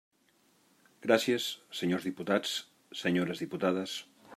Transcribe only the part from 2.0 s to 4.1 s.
diputats, senyores diputades.